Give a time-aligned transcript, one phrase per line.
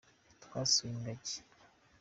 [0.43, 1.35] Twasuye ingagi.